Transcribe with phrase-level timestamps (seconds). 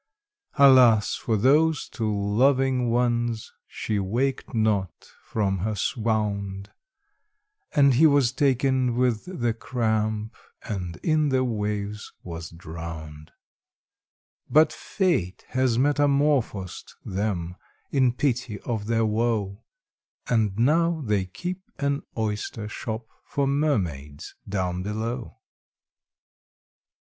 [0.57, 3.53] Alas for those two loving ones!
[3.67, 6.71] she waked not from her swound,
[7.75, 13.31] And he was taken with the cramp, and in the waves was drowned;
[14.49, 17.55] But Fate has metamorphosed them,
[17.91, 19.63] in pity of their woe,
[20.27, 25.37] And now they keep an oyster shop for mermaids down below.